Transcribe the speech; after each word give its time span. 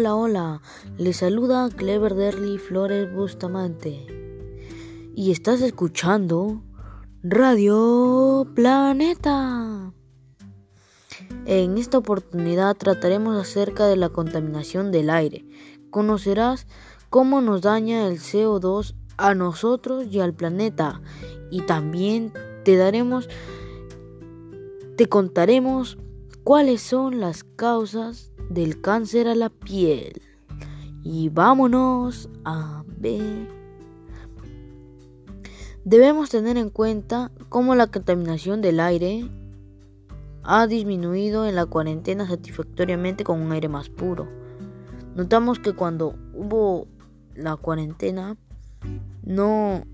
Hola, 0.00 0.14
hola. 0.14 0.62
Le 0.96 1.12
saluda 1.12 1.68
Clever 1.68 2.14
Derly 2.14 2.56
Flores 2.56 3.12
Bustamante. 3.12 4.06
Y 5.14 5.30
estás 5.30 5.60
escuchando 5.60 6.62
Radio 7.22 8.46
Planeta. 8.54 9.92
En 11.44 11.76
esta 11.76 11.98
oportunidad 11.98 12.78
trataremos 12.78 13.36
acerca 13.36 13.88
de 13.88 13.96
la 13.96 14.08
contaminación 14.08 14.90
del 14.90 15.10
aire. 15.10 15.44
Conocerás 15.90 16.66
cómo 17.10 17.42
nos 17.42 17.60
daña 17.60 18.06
el 18.06 18.20
CO2 18.20 18.94
a 19.18 19.34
nosotros 19.34 20.06
y 20.10 20.20
al 20.20 20.32
planeta. 20.32 21.02
Y 21.50 21.60
también 21.66 22.32
te 22.64 22.78
daremos, 22.78 23.28
te 24.96 25.10
contaremos 25.10 25.98
cuáles 26.42 26.80
son 26.80 27.20
las 27.20 27.44
causas 27.44 28.29
del 28.50 28.80
cáncer 28.82 29.28
a 29.28 29.34
la 29.34 29.48
piel. 29.48 30.20
Y 31.02 31.30
vámonos 31.30 32.28
a 32.44 32.84
ver. 32.98 33.48
Debemos 35.84 36.28
tener 36.28 36.58
en 36.58 36.68
cuenta 36.68 37.30
cómo 37.48 37.74
la 37.74 37.86
contaminación 37.86 38.60
del 38.60 38.80
aire 38.80 39.30
ha 40.42 40.66
disminuido 40.66 41.46
en 41.46 41.54
la 41.54 41.64
cuarentena 41.64 42.26
satisfactoriamente 42.28 43.24
con 43.24 43.40
un 43.40 43.52
aire 43.52 43.68
más 43.68 43.88
puro. 43.88 44.28
Notamos 45.14 45.58
que 45.58 45.72
cuando 45.72 46.14
hubo 46.34 46.86
la 47.34 47.56
cuarentena 47.56 48.36
no 49.22 49.84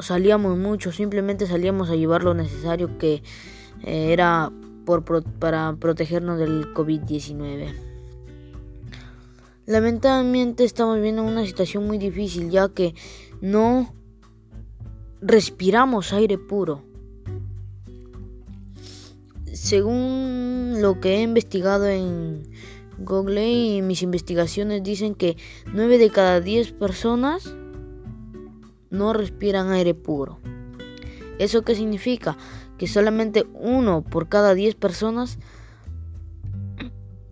salíamos 0.00 0.56
mucho, 0.56 0.90
simplemente 0.90 1.46
salíamos 1.46 1.90
a 1.90 1.96
llevar 1.96 2.24
lo 2.24 2.34
necesario 2.34 2.98
que 2.98 3.22
eh, 3.82 4.12
era 4.86 5.22
para 5.38 5.76
protegernos 5.76 6.38
del 6.38 6.72
COVID-19. 6.74 7.74
Lamentablemente 9.66 10.64
estamos 10.64 11.00
viendo 11.00 11.22
una 11.22 11.46
situación 11.46 11.86
muy 11.86 11.96
difícil 11.96 12.50
ya 12.50 12.68
que 12.68 12.94
no 13.40 13.94
respiramos 15.22 16.12
aire 16.12 16.36
puro. 16.36 16.82
Según 19.52 20.74
lo 20.80 21.00
que 21.00 21.16
he 21.16 21.22
investigado 21.22 21.86
en 21.86 22.42
Google 22.98 23.50
y 23.50 23.82
mis 23.82 24.02
investigaciones 24.02 24.82
dicen 24.82 25.14
que 25.14 25.36
9 25.72 25.96
de 25.98 26.10
cada 26.10 26.40
10 26.40 26.72
personas 26.72 27.54
no 28.90 29.12
respiran 29.12 29.70
aire 29.70 29.94
puro. 29.94 30.40
¿Eso 31.38 31.62
qué 31.62 31.74
significa? 31.74 32.36
Solamente 32.86 33.46
uno 33.54 34.02
por 34.02 34.28
cada 34.28 34.54
10 34.54 34.74
personas 34.74 35.38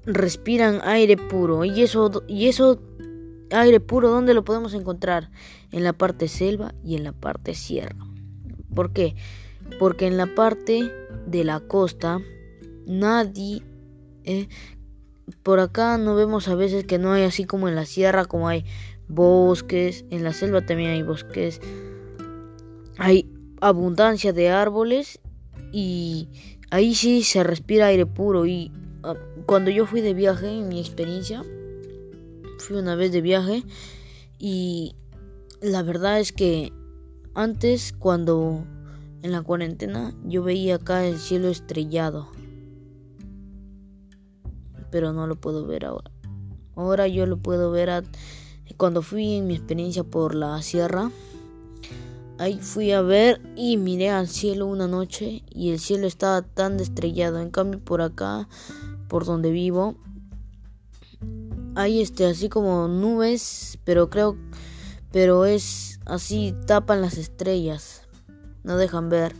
respiran 0.05 0.81
aire 0.83 1.17
puro. 1.17 1.64
Y 1.64 1.83
eso, 1.83 2.25
y 2.28 2.48
eso 2.48 2.81
aire 3.50 3.80
puro, 3.80 4.11
¿dónde 4.11 4.34
lo 4.34 4.45
podemos 4.45 4.75
encontrar? 4.75 5.30
En 5.70 5.84
la 5.84 5.92
parte 5.92 6.28
selva 6.28 6.75
y 6.84 6.97
en 6.97 7.05
la 7.05 7.12
parte 7.12 7.55
sierra. 7.55 7.97
¿Por 8.75 8.92
qué? 8.92 9.14
Porque 9.78 10.06
en 10.06 10.17
la 10.17 10.34
parte 10.34 10.91
de 11.27 11.45
la 11.45 11.61
costa 11.61 12.20
nadie... 12.86 13.62
Eh, 14.25 14.48
por 15.42 15.61
acá 15.61 15.98
no 15.98 16.14
vemos 16.14 16.48
a 16.48 16.55
veces 16.55 16.84
que 16.84 16.98
no 16.98 17.12
hay 17.12 17.23
así 17.23 17.45
como 17.45 17.69
en 17.69 17.75
la 17.75 17.86
sierra, 17.86 18.25
como 18.25 18.48
hay 18.48 18.64
bosques, 19.08 20.05
en 20.11 20.25
la 20.25 20.33
selva 20.33 20.64
también 20.64 20.91
hay 20.91 21.03
bosques, 21.03 21.61
hay 22.98 23.30
abundancia 23.61 24.33
de 24.33 24.50
árboles 24.50 25.20
y 25.72 26.28
ahí 26.70 26.95
sí 26.95 27.22
se 27.22 27.42
respira 27.45 27.86
aire 27.86 28.06
puro. 28.06 28.47
Y 28.47 28.70
ah, 29.03 29.14
cuando 29.47 29.70
yo 29.70 29.86
fui 29.86 30.00
de 30.00 30.14
viaje, 30.14 30.48
en 30.50 30.69
mi 30.69 30.81
experiencia, 30.81 31.42
fui 32.58 32.77
una 32.77 32.95
vez 32.95 33.13
de 33.13 33.20
viaje 33.20 33.64
y 34.39 34.95
la 35.61 35.83
verdad 35.83 36.20
es 36.20 36.33
que 36.33 36.73
antes 37.35 37.92
cuando 37.92 38.64
en 39.23 39.33
la 39.33 39.42
cuarentena 39.42 40.14
yo 40.24 40.42
veía 40.42 40.77
acá 40.77 41.07
el 41.07 41.18
cielo 41.18 41.48
estrellado. 41.48 42.29
Pero 44.91 45.12
no 45.12 45.27
lo 45.27 45.36
puedo 45.36 45.67
ver 45.67 45.86
ahora. 45.86 46.11
Ahora 46.74 47.07
yo 47.07 47.27
lo 47.27 47.39
puedo 47.39 47.70
ver 47.70 48.05
cuando 48.77 49.02
fui 49.02 49.35
en 49.35 49.46
mi 49.46 49.55
experiencia 49.55 50.05
por 50.05 50.35
la 50.35 50.61
sierra, 50.62 51.11
ahí 52.38 52.58
fui 52.58 52.92
a 52.92 53.02
ver 53.02 53.40
y 53.56 53.76
miré 53.76 54.10
al 54.10 54.28
cielo 54.28 54.66
una 54.66 54.88
noche 54.88 55.42
y 55.50 55.70
el 55.70 55.78
cielo 55.78 56.06
estaba 56.06 56.42
tan 56.42 56.80
estrellado. 56.80 57.40
En 57.40 57.50
cambio 57.50 57.80
por 57.80 58.02
acá, 58.02 58.48
por 59.08 59.24
donde 59.24 59.50
vivo, 59.50 59.96
hay 61.74 62.00
este 62.00 62.26
así 62.26 62.48
como 62.48 62.88
nubes, 62.88 63.78
pero 63.84 64.10
creo 64.10 64.36
pero 65.12 65.44
es 65.44 66.00
así 66.06 66.54
tapan 66.66 67.02
las 67.02 67.18
estrellas. 67.18 68.02
No 68.64 68.76
dejan 68.76 69.08
ver 69.08 69.34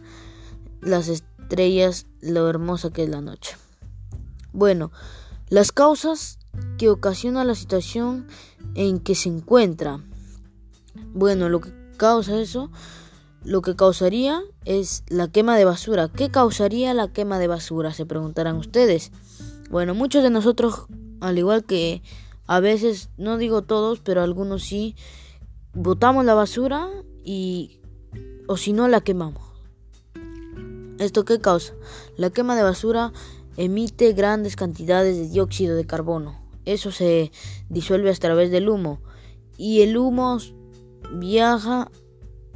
las 0.81 1.09
estrellas 1.09 2.07
lo 2.21 2.49
hermosa 2.49 2.91
que 2.91 3.05
es 3.05 3.09
la 3.09 3.21
noche. 3.21 3.57
Bueno, 4.53 4.93
las 5.49 5.73
causas 5.73 6.39
que 6.77 6.91
ocasiona 6.91 7.45
la 7.45 7.55
situación 7.55 8.27
en 8.75 9.01
que 9.01 9.15
se 9.15 9.31
encuentra. 9.31 10.01
Bueno, 11.15 11.49
lo 11.49 11.61
que 11.61 11.82
causa 11.97 12.41
eso, 12.41 12.71
lo 13.45 13.63
que 13.63 13.77
causaría 13.77 14.43
es 14.65 15.05
la 15.09 15.29
quema 15.29 15.57
de 15.57 15.65
basura. 15.65 16.09
¿Qué 16.09 16.31
causaría 16.31 16.95
la 16.95 17.09
quema 17.09 17.39
de 17.39 17.49
basura? 17.49 17.93
Se 17.93 18.07
preguntarán 18.07 18.57
ustedes. 18.57 19.13
Bueno, 19.71 19.95
muchos 19.95 20.23
de 20.23 20.31
nosotros, 20.31 20.87
al 21.21 21.39
igual 21.39 21.65
que 21.65 22.03
a 22.47 22.61
veces, 22.61 23.11
no 23.17 23.39
digo 23.39 23.63
todos, 23.63 24.01
pero 24.01 24.23
algunos 24.23 24.63
sí, 24.63 24.97
botamos 25.73 26.25
la 26.25 26.35
basura 26.35 26.89
y 27.25 27.81
o 28.49 28.57
si 28.57 28.73
no 28.73 28.89
la 28.89 29.01
quemamos. 29.01 29.43
¿Esto 30.99 31.25
qué 31.25 31.41
causa? 31.41 31.75
La 32.17 32.31
quema 32.31 32.55
de 32.57 32.63
basura 32.63 33.13
emite 33.57 34.13
grandes 34.13 34.57
cantidades 34.57 35.17
de 35.17 35.29
dióxido 35.29 35.77
de 35.77 35.87
carbono 35.87 36.43
eso 36.65 36.93
se 36.93 37.33
disuelve 37.69 38.11
a 38.11 38.15
través 38.15 38.51
del 38.51 38.69
humo 38.69 39.01
y 39.57 39.83
el 39.83 39.97
humo 39.97 40.39
viaja 41.13 41.91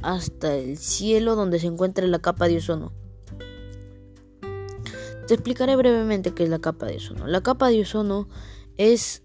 hasta 0.01 0.55
el 0.55 0.77
cielo 0.77 1.35
donde 1.35 1.59
se 1.59 1.67
encuentra 1.67 2.05
la 2.07 2.19
capa 2.19 2.47
de 2.47 2.57
ozono. 2.57 2.93
Te 5.27 5.33
explicaré 5.33 5.75
brevemente 5.75 6.33
qué 6.33 6.43
es 6.43 6.49
la 6.49 6.59
capa 6.59 6.85
de 6.85 6.97
ozono. 6.97 7.27
La 7.27 7.41
capa 7.41 7.69
de 7.69 7.81
ozono 7.81 8.27
es 8.77 9.23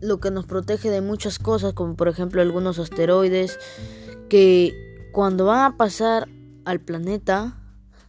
lo 0.00 0.20
que 0.20 0.30
nos 0.30 0.46
protege 0.46 0.90
de 0.90 1.00
muchas 1.00 1.38
cosas, 1.38 1.72
como 1.72 1.96
por 1.96 2.08
ejemplo 2.08 2.40
algunos 2.40 2.78
asteroides 2.78 3.58
que 4.28 5.08
cuando 5.12 5.46
van 5.46 5.72
a 5.72 5.76
pasar 5.76 6.28
al 6.64 6.80
planeta 6.80 7.56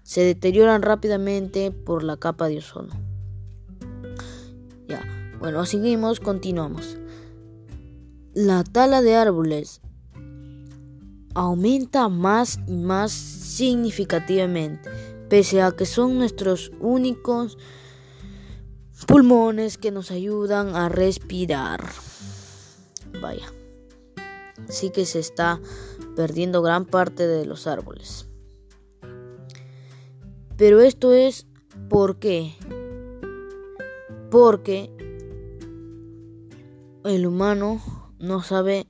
se 0.04 0.22
deterioran 0.22 0.82
rápidamente 0.82 1.72
por 1.72 2.04
la 2.04 2.18
capa 2.18 2.48
de 2.48 2.60
ozono. 2.60 3.12
Bueno, 5.42 5.66
seguimos, 5.66 6.20
continuamos. 6.20 7.01
La 8.34 8.64
tala 8.64 9.02
de 9.02 9.16
árboles 9.16 9.82
aumenta 11.34 12.08
más 12.08 12.60
y 12.66 12.78
más 12.78 13.12
significativamente, 13.12 14.90
pese 15.30 15.62
a 15.62 15.72
que 15.72 15.86
son 15.86 16.18
nuestros 16.18 16.72
únicos 16.80 17.58
pulmones 19.06 19.78
que 19.78 19.92
nos 19.92 20.12
ayudan 20.12 20.76
a 20.76 20.88
respirar. 20.88 21.84
Vaya, 23.22 23.52
sí 24.70 24.92
que 24.92 25.06
se 25.06 25.20
está 25.20 25.60
perdiendo 26.16 26.62
gran 26.62 26.86
parte 26.86 27.28
de 27.28 27.46
los 27.46 27.68
árboles. 27.68 28.28
Pero 30.56 30.80
esto 30.80 31.14
es. 31.14 31.48
Porque 31.90 32.56
el 37.04 37.26
humano 37.26 37.82
no 38.22 38.42
sabe 38.42 38.88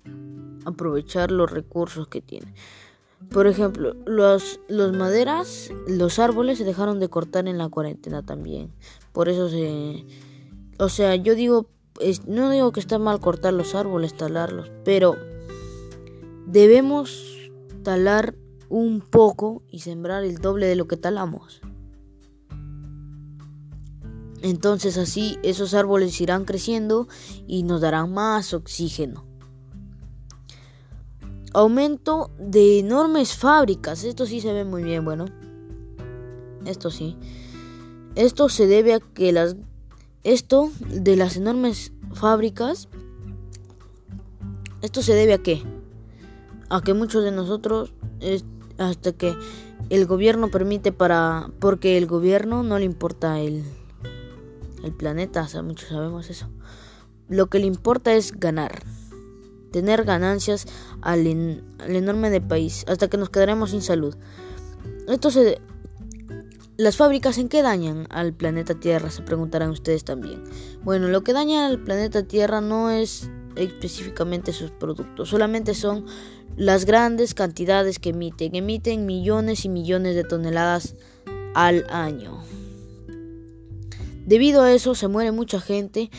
aprovechar 0.65 1.31
los 1.31 1.49
recursos 1.49 2.07
que 2.07 2.21
tiene. 2.21 2.53
Por 3.29 3.47
ejemplo, 3.47 3.95
los, 4.05 4.59
los 4.67 4.93
maderas, 4.93 5.71
los 5.87 6.19
árboles 6.19 6.57
se 6.57 6.63
dejaron 6.63 6.99
de 6.99 7.09
cortar 7.09 7.47
en 7.47 7.57
la 7.57 7.69
cuarentena 7.69 8.23
también. 8.23 8.71
Por 9.13 9.29
eso 9.29 9.49
se... 9.49 10.05
O 10.79 10.89
sea, 10.89 11.15
yo 11.15 11.35
digo, 11.35 11.69
no 12.27 12.49
digo 12.49 12.71
que 12.71 12.79
está 12.79 12.97
mal 12.97 13.19
cortar 13.19 13.53
los 13.53 13.75
árboles, 13.75 14.15
talarlos, 14.15 14.71
pero 14.83 15.15
debemos 16.47 17.51
talar 17.83 18.35
un 18.69 19.01
poco 19.01 19.63
y 19.69 19.79
sembrar 19.79 20.23
el 20.23 20.37
doble 20.39 20.65
de 20.65 20.75
lo 20.75 20.87
que 20.87 20.97
talamos. 20.97 21.61
Entonces 24.41 24.97
así 24.97 25.37
esos 25.43 25.73
árboles 25.73 26.19
irán 26.19 26.45
creciendo 26.45 27.07
y 27.47 27.63
nos 27.63 27.81
darán 27.81 28.13
más 28.13 28.53
oxígeno. 28.53 29.25
Aumento 31.53 32.31
de 32.39 32.79
enormes 32.79 33.35
fábricas. 33.35 34.03
Esto 34.03 34.25
sí 34.25 34.41
se 34.41 34.53
ve 34.53 34.65
muy 34.65 34.83
bien, 34.83 35.03
bueno. 35.03 35.25
Esto 36.65 36.89
sí. 36.89 37.17
Esto 38.15 38.49
se 38.49 38.67
debe 38.67 38.93
a 38.93 38.99
que 38.99 39.31
las 39.31 39.55
esto 40.23 40.71
de 40.87 41.15
las 41.15 41.35
enormes 41.35 41.93
fábricas, 42.13 42.89
esto 44.81 45.01
se 45.01 45.13
debe 45.13 45.33
a 45.33 45.39
qué? 45.39 45.63
A 46.69 46.81
que 46.81 46.93
muchos 46.93 47.23
de 47.23 47.31
nosotros, 47.31 47.93
hasta 48.77 49.11
que 49.13 49.35
el 49.89 50.05
gobierno 50.05 50.49
permite 50.49 50.91
para, 50.91 51.49
porque 51.59 51.97
el 51.97 52.05
gobierno 52.05 52.63
no 52.63 52.77
le 52.77 52.85
importa 52.85 53.39
el, 53.39 53.63
el 54.83 54.93
planeta, 54.93 55.47
muchos 55.63 55.89
sabemos 55.89 56.29
eso. 56.29 56.47
Lo 57.29 57.47
que 57.47 57.59
le 57.59 57.65
importa 57.65 58.13
es 58.13 58.39
ganar, 58.39 58.83
tener 59.71 60.03
ganancias 60.03 60.67
al, 61.01 61.25
enorme 61.27 62.29
de 62.29 62.41
país, 62.41 62.85
hasta 62.87 63.09
que 63.09 63.17
nos 63.17 63.29
quedaremos 63.29 63.71
sin 63.71 63.81
salud. 63.81 64.15
Esto 65.07 65.31
se, 65.31 65.61
¿Las 66.77 66.97
fábricas 66.97 67.37
en 67.37 67.47
qué 67.47 67.61
dañan 67.61 68.07
al 68.09 68.33
planeta 68.33 68.73
Tierra? 68.73 69.11
Se 69.11 69.21
preguntarán 69.21 69.69
ustedes 69.69 70.03
también. 70.03 70.43
Bueno, 70.83 71.09
lo 71.09 71.23
que 71.23 71.33
daña 71.33 71.67
al 71.67 71.79
planeta 71.83 72.23
Tierra 72.23 72.59
no 72.59 72.89
es 72.89 73.29
específicamente 73.55 74.53
sus 74.53 74.71
productos, 74.71 75.29
solamente 75.29 75.73
son 75.73 76.05
las 76.57 76.85
grandes 76.85 77.33
cantidades 77.33 77.99
que 77.99 78.09
emiten. 78.09 78.55
Emiten 78.55 79.05
millones 79.05 79.65
y 79.65 79.69
millones 79.69 80.15
de 80.15 80.23
toneladas 80.23 80.95
al 81.53 81.85
año. 81.89 82.41
Debido 84.25 84.61
a 84.61 84.71
eso 84.71 84.95
se 84.95 85.07
muere 85.07 85.31
mucha 85.31 85.59
gente, 85.59 86.09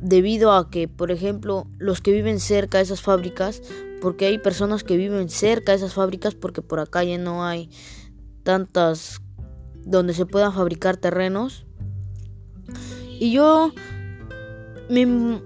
debido 0.00 0.52
a 0.52 0.70
que, 0.70 0.88
por 0.88 1.10
ejemplo, 1.10 1.66
los 1.78 2.00
que 2.00 2.12
viven 2.12 2.40
cerca 2.40 2.78
de 2.78 2.84
esas 2.84 3.02
fábricas, 3.02 3.62
porque 4.00 4.26
hay 4.26 4.38
personas 4.38 4.84
que 4.84 4.96
viven 4.96 5.28
cerca 5.28 5.72
de 5.72 5.78
esas 5.78 5.94
fábricas 5.94 6.34
porque 6.34 6.62
por 6.62 6.78
acá 6.78 7.02
ya 7.02 7.18
no 7.18 7.44
hay 7.44 7.70
tantas 8.44 9.20
donde 9.84 10.14
se 10.14 10.26
puedan 10.26 10.52
fabricar 10.52 10.96
terrenos. 10.96 11.66
Y 13.18 13.32
yo 13.32 13.72
me 14.88 15.42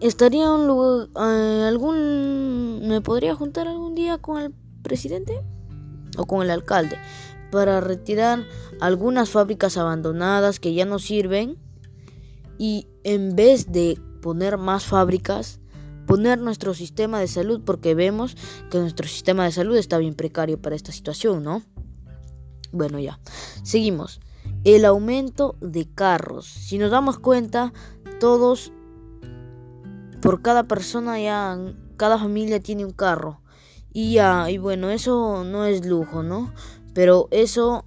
estaría 0.00 0.50
un 0.50 0.66
lugar, 0.66 1.08
eh, 1.16 1.64
algún 1.68 2.88
me 2.88 3.00
podría 3.00 3.34
juntar 3.34 3.68
algún 3.68 3.94
día 3.94 4.18
con 4.18 4.40
el 4.40 4.54
presidente 4.82 5.40
o 6.16 6.26
con 6.26 6.42
el 6.42 6.50
alcalde 6.50 6.96
para 7.54 7.80
retirar 7.80 8.44
algunas 8.80 9.30
fábricas 9.30 9.76
abandonadas 9.76 10.58
que 10.58 10.74
ya 10.74 10.84
no 10.84 10.98
sirven 10.98 11.56
y 12.58 12.88
en 13.04 13.36
vez 13.36 13.70
de 13.70 13.96
poner 14.20 14.58
más 14.58 14.84
fábricas 14.84 15.60
poner 16.06 16.40
nuestro 16.40 16.74
sistema 16.74 17.20
de 17.20 17.28
salud 17.28 17.62
porque 17.64 17.94
vemos 17.94 18.36
que 18.72 18.78
nuestro 18.78 19.06
sistema 19.06 19.44
de 19.44 19.52
salud 19.52 19.76
está 19.76 19.98
bien 19.98 20.14
precario 20.14 20.60
para 20.60 20.74
esta 20.74 20.90
situación, 20.90 21.44
¿no? 21.44 21.62
Bueno, 22.72 22.98
ya. 22.98 23.20
Seguimos. 23.62 24.20
El 24.64 24.84
aumento 24.84 25.56
de 25.60 25.88
carros. 25.88 26.46
Si 26.46 26.76
nos 26.76 26.90
damos 26.90 27.20
cuenta, 27.20 27.72
todos, 28.18 28.72
por 30.20 30.42
cada 30.42 30.64
persona 30.64 31.20
ya, 31.20 31.56
cada 31.96 32.18
familia 32.18 32.58
tiene 32.58 32.84
un 32.84 32.92
carro. 32.92 33.40
Y 33.92 34.14
ya, 34.14 34.50
y 34.50 34.58
bueno, 34.58 34.90
eso 34.90 35.44
no 35.44 35.64
es 35.66 35.86
lujo, 35.86 36.24
¿no? 36.24 36.52
Pero 36.94 37.28
eso 37.30 37.84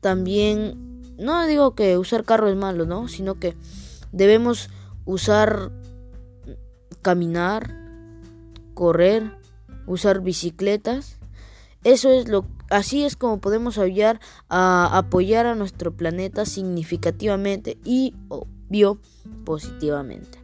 también, 0.00 1.16
no 1.18 1.46
digo 1.46 1.74
que 1.74 1.98
usar 1.98 2.24
carro 2.24 2.48
es 2.48 2.56
malo, 2.56 2.86
¿no? 2.86 3.08
Sino 3.08 3.40
que 3.40 3.56
debemos 4.12 4.70
usar, 5.04 5.72
caminar, 7.02 7.74
correr, 8.74 9.36
usar 9.86 10.20
bicicletas. 10.20 11.18
Eso 11.82 12.10
es 12.10 12.28
lo 12.28 12.46
Así 12.72 13.04
es 13.04 13.16
como 13.16 13.38
podemos 13.38 13.76
ayudar 13.76 14.18
a 14.48 14.96
apoyar 14.96 15.44
a 15.44 15.54
nuestro 15.54 15.94
planeta 15.94 16.46
significativamente 16.46 17.76
y 17.84 18.14
obvio 18.28 18.98
positivamente. 19.44 20.42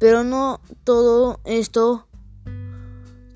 Pero 0.00 0.24
no 0.24 0.60
todo 0.82 1.38
esto 1.44 2.08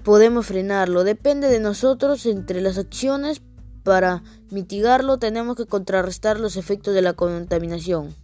podemos 0.08 0.46
frenarlo. 0.46 1.04
Depende 1.04 1.50
de 1.50 1.60
nosotros 1.60 2.24
entre 2.24 2.62
las 2.62 2.78
acciones. 2.78 3.42
Para 3.82 4.22
mitigarlo 4.50 5.18
tenemos 5.18 5.54
que 5.54 5.66
contrarrestar 5.66 6.40
los 6.40 6.56
efectos 6.56 6.94
de 6.94 7.02
la 7.02 7.12
contaminación. 7.12 8.14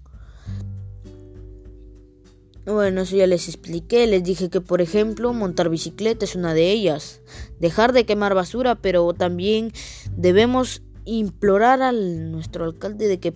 Bueno, 2.65 3.03
eso 3.03 3.17
ya 3.17 3.27
les 3.27 3.49
expliqué, 3.49 4.07
les 4.07 4.25
dije 4.25 4.49
que 4.49 4.63
por 4.63 4.81
ejemplo 4.81 5.35
montar 5.35 5.69
bicicleta 5.69 6.25
es 6.25 6.35
una 6.35 6.55
de 6.55 6.71
ellas, 6.71 7.21
dejar 7.61 7.93
de 7.93 8.07
quemar 8.07 8.35
basura, 8.35 8.77
pero 8.77 9.13
también 9.13 9.71
debemos 10.17 10.81
implorar 11.05 11.83
a 11.83 11.93
nuestro 11.93 12.65
alcalde 12.65 13.09
de 13.09 13.21
que 13.21 13.35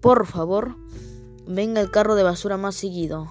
por 0.00 0.24
favor 0.24 0.76
venga 1.46 1.82
el 1.82 1.90
carro 1.90 2.14
de 2.14 2.22
basura 2.22 2.56
más 2.56 2.74
seguido, 2.74 3.30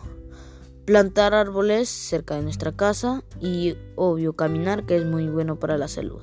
plantar 0.86 1.33
árboles 1.33 1.89
cerca 1.89 2.36
de 2.36 2.44
nuestra 2.44 2.72
casa 2.72 3.24
y 3.39 3.75
obvio 3.95 4.33
caminar 4.33 4.86
que 4.86 4.98
es 4.98 5.06
muy 5.06 5.28
bueno 5.28 5.60
para 5.60 5.78
la 5.78 5.88
salud. 5.88 6.22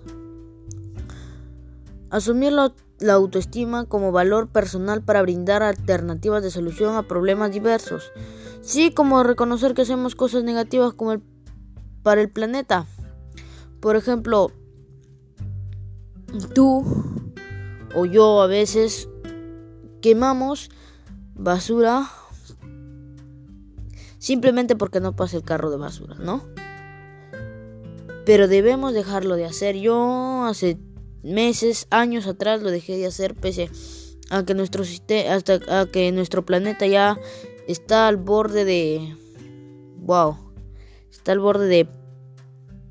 Asumir 2.10 2.52
la, 2.52 2.72
autoestima 3.12 3.84
como 3.84 4.12
valor 4.12 4.49
personal 4.49 5.02
para 5.02 5.22
brindar 5.22 5.62
alternativas 5.62 6.43
de 6.43 6.50
solución 6.50 6.96
a 6.96 7.06
problemas 7.06 7.52
diversos. 7.52 8.10
Sí, 8.60 8.93
como 8.93 9.22
reconocer 9.22 9.75
que 9.75 9.82
hacemos 9.82 10.14
cosas 10.14 10.43
negativas 10.43 10.94
como 10.94 11.12
el, 11.12 11.22
para 12.02 12.20
el 12.20 12.31
planeta. 12.31 12.87
Por 13.81 13.94
ejemplo, 13.94 14.50
tú 16.54 16.82
o 17.94 18.04
yo 18.06 18.43
a 18.43 18.46
veces 18.46 19.08
quemamos 20.00 20.70
basura 21.34 22.11
simplemente 24.19 24.76
porque 24.76 25.00
no 25.00 25.17
pasa 25.17 25.37
el 25.37 25.44
carro 25.44 25.70
de 25.70 25.76
basura, 25.76 26.17
¿no? 26.19 26.44
Pero 28.25 28.49
debemos 28.49 28.93
dejarlo 28.93 29.37
de 29.37 29.47
hacer. 29.47 29.76
Yo 29.76 30.44
hace 30.44 30.79
meses, 31.23 31.87
años 31.91 32.26
atrás 32.26 32.62
lo 32.62 32.70
dejé 32.70 32.97
de 32.97 33.06
hacer 33.06 33.35
pese 33.35 33.70
a 34.31 34.44
que 34.44 34.55
nuestro 34.55 34.85
sistema 34.85 35.35
hasta 35.35 35.59
a 35.69 35.87
que 35.87 36.12
nuestro 36.12 36.44
planeta 36.44 36.87
ya 36.87 37.19
está 37.67 38.09
al 38.09 38.17
borde 38.17 38.65
de... 38.65 39.17
¡Wow! 40.00 40.37
Está 41.11 41.32
al 41.32 41.38
borde 41.38 41.67
de, 41.67 41.88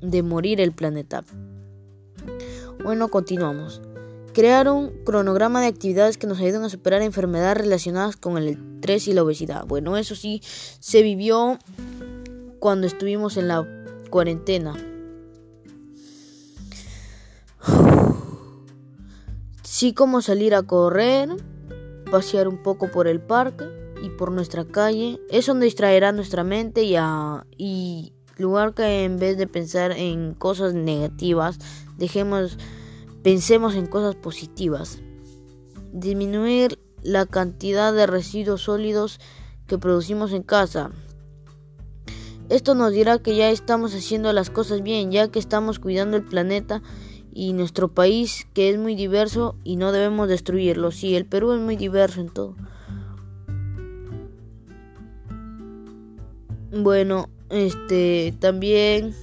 de 0.00 0.22
morir 0.22 0.60
el 0.60 0.72
planeta. 0.72 1.24
Bueno, 2.82 3.08
continuamos. 3.08 3.80
Crear 4.38 4.68
un 4.68 4.90
cronograma 5.02 5.60
de 5.60 5.66
actividades 5.66 6.16
que 6.16 6.28
nos 6.28 6.38
ayuden 6.38 6.62
a 6.62 6.68
superar 6.68 7.02
enfermedades 7.02 7.58
relacionadas 7.58 8.14
con 8.14 8.38
el 8.38 8.46
estrés 8.46 9.08
y 9.08 9.12
la 9.12 9.24
obesidad. 9.24 9.66
Bueno, 9.66 9.96
eso 9.96 10.14
sí 10.14 10.42
se 10.44 11.02
vivió 11.02 11.58
cuando 12.60 12.86
estuvimos 12.86 13.36
en 13.36 13.48
la 13.48 13.66
cuarentena. 14.10 14.76
Sí 19.64 19.92
como 19.92 20.22
salir 20.22 20.54
a 20.54 20.62
correr, 20.62 21.30
pasear 22.08 22.46
un 22.46 22.62
poco 22.62 22.92
por 22.92 23.08
el 23.08 23.20
parque 23.20 23.64
y 24.04 24.10
por 24.10 24.30
nuestra 24.30 24.64
calle, 24.64 25.20
eso 25.30 25.52
distraerá 25.54 26.12
nuestra 26.12 26.44
mente 26.44 26.84
y, 26.84 26.94
a, 26.94 27.44
y 27.56 28.12
lugar 28.36 28.72
que 28.72 29.02
en 29.02 29.18
vez 29.18 29.36
de 29.36 29.48
pensar 29.48 29.90
en 29.90 30.34
cosas 30.34 30.74
negativas, 30.74 31.58
dejemos, 31.96 32.56
pensemos 33.22 33.74
en 33.74 33.86
cosas 33.86 34.14
positivas. 34.14 35.00
Disminuir 35.92 36.78
la 37.02 37.26
cantidad 37.26 37.92
de 37.92 38.06
residuos 38.06 38.62
sólidos 38.62 39.20
que 39.66 39.78
producimos 39.78 40.32
en 40.32 40.42
casa. 40.42 40.90
Esto 42.48 42.74
nos 42.74 42.92
dirá 42.92 43.18
que 43.18 43.36
ya 43.36 43.50
estamos 43.50 43.94
haciendo 43.94 44.32
las 44.32 44.50
cosas 44.50 44.82
bien, 44.82 45.10
ya 45.10 45.28
que 45.28 45.38
estamos 45.38 45.78
cuidando 45.78 46.16
el 46.16 46.24
planeta 46.24 46.82
y 47.32 47.52
nuestro 47.52 47.88
país, 47.88 48.46
que 48.54 48.70
es 48.70 48.78
muy 48.78 48.94
diverso 48.94 49.54
y 49.64 49.76
no 49.76 49.92
debemos 49.92 50.28
destruirlo. 50.28 50.90
Sí, 50.90 51.14
el 51.14 51.26
Perú 51.26 51.52
es 51.52 51.60
muy 51.60 51.76
diverso 51.76 52.20
en 52.20 52.30
todo. 52.30 52.56
Bueno, 56.72 57.28
este 57.50 58.34
también 58.40 59.14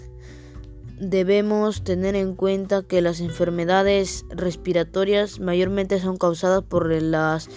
debemos 0.99 1.83
tener 1.83 2.15
en 2.15 2.35
cuenta 2.35 2.83
que 2.83 3.01
las 3.01 3.19
enfermedades 3.19 4.25
respiratorias 4.29 5.39
mayormente 5.39 5.99
son 5.99 6.17
causadas 6.17 6.63
por 6.63 6.89
las 6.89 7.49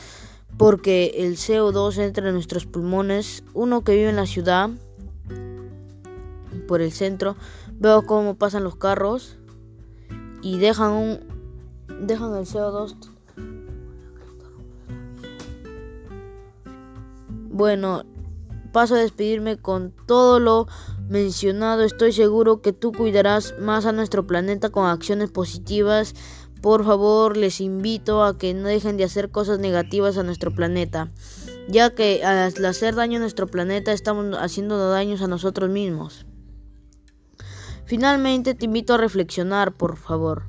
porque 0.56 1.12
el 1.18 1.36
CO2 1.36 1.98
entra 1.98 2.26
en 2.26 2.34
nuestros 2.34 2.66
pulmones. 2.66 3.44
Uno 3.54 3.82
que 3.82 3.94
vive 3.94 4.08
en 4.08 4.16
la 4.16 4.26
ciudad 4.26 4.70
por 6.66 6.80
el 6.80 6.92
centro, 6.92 7.36
veo 7.74 8.04
cómo 8.04 8.34
pasan 8.34 8.64
los 8.64 8.76
carros 8.76 9.38
y 10.42 10.58
dejan 10.58 10.92
un 10.92 12.06
dejan 12.06 12.34
el 12.34 12.44
CO2 12.44 12.96
Bueno, 17.50 18.04
paso 18.72 18.94
a 18.94 18.98
despedirme 18.98 19.56
con 19.56 19.92
todo 20.06 20.38
lo 20.38 20.68
mencionado. 21.08 21.82
Estoy 21.82 22.12
seguro 22.12 22.60
que 22.60 22.72
tú 22.72 22.92
cuidarás 22.92 23.54
más 23.58 23.86
a 23.86 23.92
nuestro 23.92 24.26
planeta 24.26 24.70
con 24.70 24.86
acciones 24.86 25.30
positivas. 25.30 26.14
Por 26.60 26.84
favor, 26.84 27.36
les 27.36 27.60
invito 27.60 28.24
a 28.24 28.36
que 28.36 28.52
no 28.54 28.68
dejen 28.68 28.96
de 28.96 29.04
hacer 29.04 29.30
cosas 29.30 29.58
negativas 29.58 30.18
a 30.18 30.22
nuestro 30.22 30.52
planeta. 30.54 31.10
ya 31.68 31.94
que 31.94 32.24
al 32.24 32.64
hacer 32.64 32.94
daño 32.94 33.18
a 33.18 33.20
nuestro 33.20 33.46
planeta 33.46 33.92
estamos 33.92 34.34
haciendo 34.38 34.88
daños 34.88 35.20
a 35.20 35.26
nosotros 35.26 35.68
mismos. 35.68 36.24
Finalmente 37.84 38.54
te 38.54 38.64
invito 38.64 38.94
a 38.94 38.98
reflexionar, 38.98 39.72
por 39.72 39.96
favor. 39.96 40.44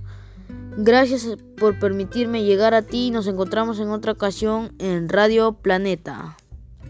Gracias 0.77 1.27
por 1.57 1.77
permitirme 1.77 2.43
llegar 2.43 2.73
a 2.73 2.81
ti. 2.81 3.11
Nos 3.11 3.27
encontramos 3.27 3.79
en 3.79 3.89
otra 3.89 4.13
ocasión 4.13 4.73
en 4.79 5.09
Radio 5.09 5.53
Planeta. 5.53 6.37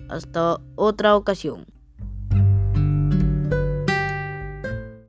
Hasta 0.09 0.59
otra 0.75 1.15
ocasión. 1.15 1.65